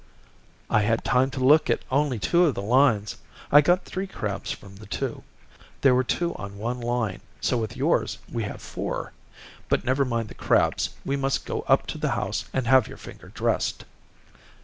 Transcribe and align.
"I 0.67 0.81
had 0.81 1.03
time 1.05 1.29
to 1.29 1.43
look 1.45 1.69
at 1.69 1.83
only 1.91 2.17
two 2.17 2.45
of 2.47 2.55
the 2.55 2.61
lines, 2.63 3.17
I 3.51 3.61
got 3.61 3.85
three 3.85 4.07
crabs 4.07 4.49
from 4.51 4.77
the 4.77 4.87
two. 4.87 5.23
There 5.81 5.93
were 5.93 6.03
two 6.03 6.33
on 6.37 6.57
one 6.57 6.79
line, 6.81 7.21
so 7.39 7.57
with 7.57 7.77
yours 7.77 8.17
we 8.27 8.41
have 8.45 8.63
four. 8.63 9.11
But 9.69 9.85
never 9.85 10.03
mind 10.03 10.29
the 10.29 10.33
crabs; 10.33 10.89
we 11.05 11.17
must 11.17 11.45
go 11.45 11.61
up 11.67 11.85
to 11.85 11.99
the 11.99 12.09
house 12.17 12.45
and 12.51 12.65
have 12.65 12.87
your 12.87 12.97
finger 12.97 13.27
dressed." 13.27 13.85